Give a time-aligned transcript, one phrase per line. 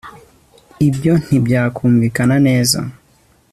[0.87, 2.79] ibyo ntibyumvikana neza